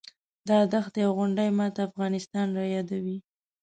[0.49, 3.17] دا دښتې او غونډۍ ماته افغانستان رایادوي.